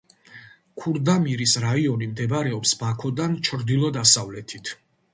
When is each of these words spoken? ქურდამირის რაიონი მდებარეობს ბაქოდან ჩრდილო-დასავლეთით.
ქურდამირის 0.85 1.53
რაიონი 1.67 2.09
მდებარეობს 2.15 2.75
ბაქოდან 2.83 3.39
ჩრდილო-დასავლეთით. 3.51 4.79